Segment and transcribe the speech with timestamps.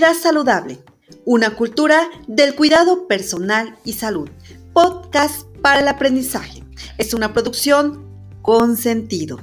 [0.00, 0.78] Vida saludable,
[1.26, 4.30] una cultura del cuidado personal y salud.
[4.72, 6.64] Podcast para el aprendizaje.
[6.96, 8.08] Es una producción
[8.40, 9.38] con sentido.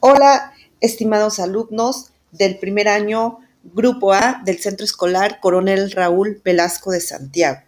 [0.00, 7.00] Hola, estimados alumnos del primer año Grupo A del Centro Escolar Coronel Raúl Velasco de
[7.00, 7.60] Santiago.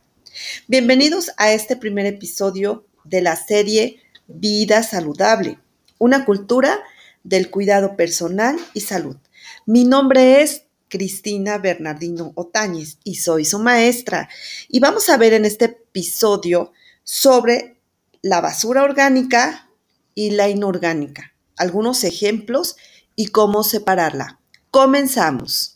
[0.66, 5.60] Bienvenidos a este primer episodio de la serie Vida Saludable,
[6.00, 6.80] una cultura
[7.24, 9.16] del cuidado personal y salud.
[9.66, 14.28] Mi nombre es Cristina Bernardino Otañez y soy su maestra.
[14.68, 16.72] Y vamos a ver en este episodio
[17.02, 17.80] sobre
[18.20, 19.70] la basura orgánica
[20.14, 22.76] y la inorgánica, algunos ejemplos
[23.16, 24.40] y cómo separarla.
[24.70, 25.71] Comenzamos.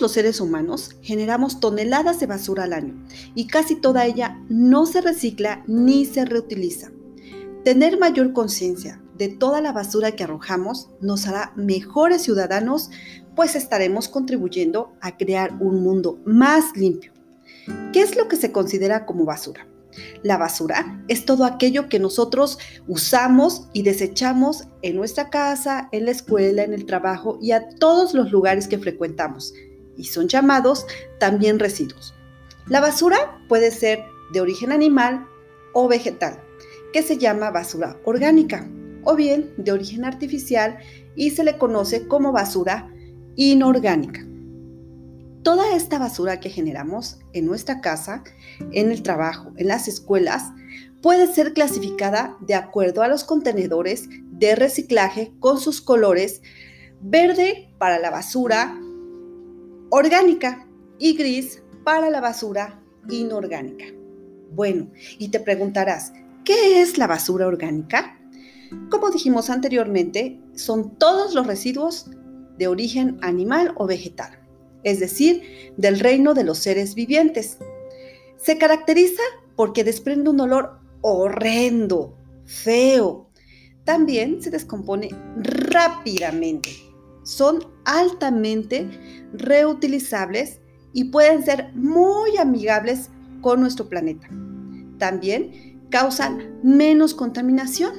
[0.00, 2.94] Los seres humanos generamos toneladas de basura al año
[3.34, 6.90] y casi toda ella no se recicla ni se reutiliza.
[7.64, 12.90] Tener mayor conciencia de toda la basura que arrojamos nos hará mejores ciudadanos,
[13.34, 17.12] pues estaremos contribuyendo a crear un mundo más limpio.
[17.92, 19.66] ¿Qué es lo que se considera como basura?
[20.22, 26.12] La basura es todo aquello que nosotros usamos y desechamos en nuestra casa, en la
[26.12, 29.52] escuela, en el trabajo y a todos los lugares que frecuentamos,
[29.98, 30.86] y son llamados
[31.18, 32.14] también residuos.
[32.66, 35.26] La basura puede ser de origen animal
[35.74, 36.40] o vegetal,
[36.92, 38.66] que se llama basura orgánica,
[39.04, 40.78] o bien de origen artificial
[41.14, 42.90] y se le conoce como basura
[43.36, 44.24] inorgánica.
[45.42, 48.22] Toda esta basura que generamos en nuestra casa,
[48.72, 50.50] en el trabajo, en las escuelas,
[51.00, 56.42] puede ser clasificada de acuerdo a los contenedores de reciclaje con sus colores
[57.00, 58.78] verde para la basura
[59.90, 60.66] orgánica
[60.98, 63.86] y gris para la basura inorgánica.
[64.52, 66.12] Bueno, y te preguntarás,
[66.44, 68.18] ¿qué es la basura orgánica?
[68.90, 72.10] Como dijimos anteriormente, son todos los residuos
[72.58, 74.38] de origen animal o vegetal
[74.82, 75.42] es decir,
[75.76, 77.58] del reino de los seres vivientes.
[78.36, 79.22] Se caracteriza
[79.56, 83.28] porque desprende un olor horrendo, feo.
[83.84, 86.70] También se descompone rápidamente.
[87.28, 88.88] Son altamente
[89.34, 90.62] reutilizables
[90.94, 93.10] y pueden ser muy amigables
[93.42, 94.26] con nuestro planeta.
[94.96, 97.92] También causan menos contaminación.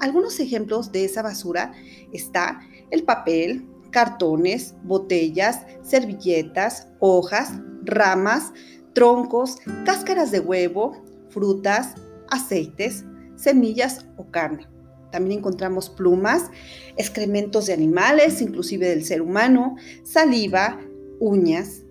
[0.00, 1.72] Algunos ejemplos de esa basura
[2.12, 7.52] está el papel, cartones, botellas, servilletas, hojas,
[7.84, 8.52] ramas,
[8.92, 9.56] troncos,
[9.86, 11.94] cáscaras de huevo, frutas,
[12.28, 13.06] aceites,
[13.36, 14.73] semillas o carne.
[15.14, 16.50] También encontramos plumas,
[16.96, 20.80] excrementos de animales, inclusive del ser humano, saliva,
[21.20, 21.82] uñas,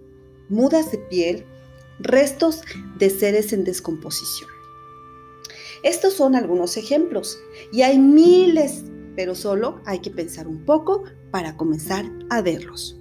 [0.49, 1.45] mudas de piel,
[1.99, 2.63] restos
[2.99, 4.49] de seres en descomposición.
[5.83, 7.39] Estos son algunos ejemplos
[7.71, 8.83] y hay miles
[9.15, 12.99] pero solo hay que pensar un poco para comenzar a verlos.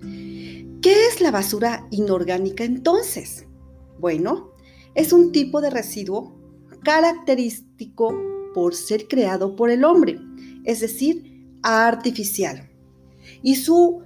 [0.00, 3.46] ¿Qué es la basura inorgánica entonces?
[4.00, 4.54] Bueno,
[4.96, 6.34] es un tipo de residuo
[6.82, 10.18] característico por ser creado por el hombre,
[10.64, 12.70] es decir, artificial.
[13.42, 14.02] Y su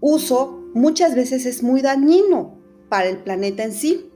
[0.00, 2.58] uso muchas veces es muy dañino
[2.88, 4.10] para el planeta en sí.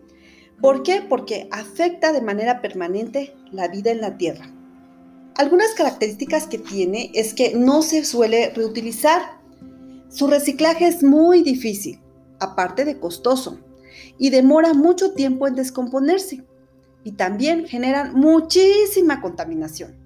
[0.61, 1.03] ¿Por qué?
[1.09, 4.53] Porque afecta de manera permanente la vida en la Tierra.
[5.37, 9.23] Algunas características que tiene es que no se suele reutilizar.
[10.11, 12.01] Su reciclaje es muy difícil,
[12.41, 13.59] aparte de costoso,
[14.19, 16.45] y demora mucho tiempo en descomponerse.
[17.05, 19.97] Y también generan muchísima contaminación.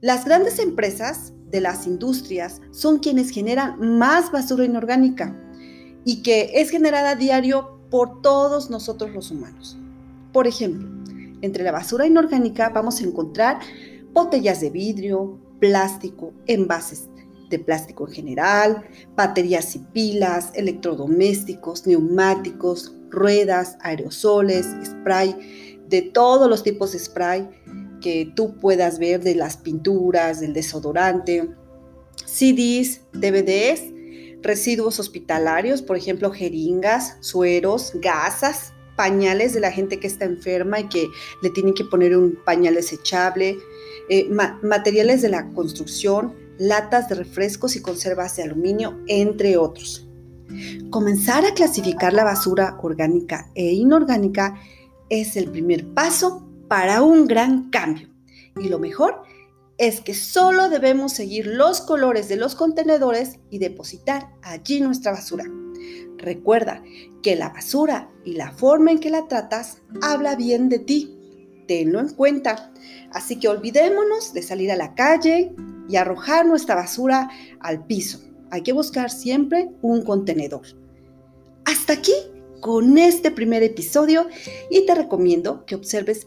[0.00, 5.36] Las grandes empresas de las industrias son quienes generan más basura inorgánica
[6.04, 9.78] y que es generada a diario por todos nosotros los humanos.
[10.32, 10.88] Por ejemplo,
[11.40, 13.60] entre la basura inorgánica vamos a encontrar
[14.12, 17.08] botellas de vidrio, plástico, envases
[17.50, 18.84] de plástico en general,
[19.16, 27.48] baterías y pilas, electrodomésticos, neumáticos, ruedas, aerosoles, spray, de todos los tipos de spray
[28.00, 31.48] que tú puedas ver, de las pinturas, del desodorante,
[32.24, 33.92] CDs, DVDs,
[34.42, 40.88] residuos hospitalarios, por ejemplo, jeringas, sueros, gasas, pañales de la gente que está enferma y
[40.88, 41.06] que
[41.40, 43.56] le tienen que poner un pañal desechable,
[44.08, 44.28] eh,
[44.62, 50.08] materiales de la construcción, latas de refrescos y conservas de aluminio, entre otros.
[50.90, 54.60] Comenzar a clasificar la basura orgánica e inorgánica
[55.10, 58.08] es el primer paso para un gran cambio.
[58.60, 59.22] Y lo mejor
[59.78, 65.44] es que solo debemos seguir los colores de los contenedores y depositar allí nuestra basura.
[66.18, 66.82] Recuerda
[67.22, 71.14] que la basura y la forma en que la tratas habla bien de ti.
[71.68, 72.72] Tenlo en cuenta.
[73.12, 75.54] Así que olvidémonos de salir a la calle
[75.88, 78.20] y arrojar nuestra basura al piso.
[78.50, 80.62] Hay que buscar siempre un contenedor.
[81.64, 82.14] Hasta aquí
[82.60, 84.26] con este primer episodio
[84.70, 86.26] y te recomiendo que observes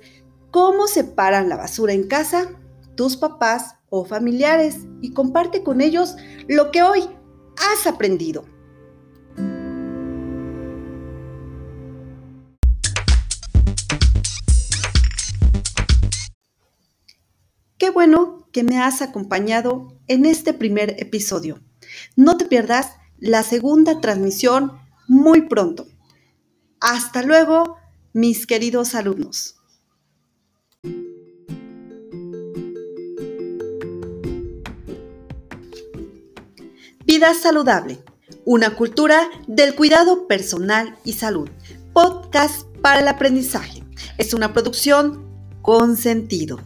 [0.51, 2.49] cómo separan la basura en casa
[2.95, 6.15] tus papás o familiares y comparte con ellos
[6.47, 7.01] lo que hoy
[7.57, 8.45] has aprendido.
[17.77, 21.59] Qué bueno que me has acompañado en este primer episodio.
[22.15, 24.73] No te pierdas la segunda transmisión
[25.07, 25.87] muy pronto.
[26.81, 27.77] Hasta luego,
[28.11, 29.55] mis queridos alumnos.
[37.05, 38.03] Vida saludable,
[38.45, 41.47] una cultura del cuidado personal y salud.
[41.93, 43.83] Podcast para el aprendizaje.
[44.17, 45.29] Es una producción
[45.61, 46.59] con sentido.